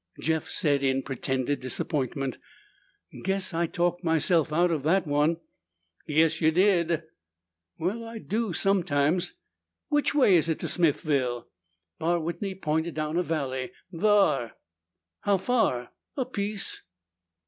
[0.19, 2.39] Jeff said in pretended disappointment,
[3.23, 5.37] "Guess I talked myself out of that one."
[6.07, 7.03] "Guess you did."
[7.77, 9.35] "Well, I do sometimes.
[9.89, 11.49] Which way is Smithville?"
[11.99, 13.73] Barr Whitney pointed down a valley.
[13.95, 14.53] "Thar."
[15.19, 16.81] "How far?" "A piece."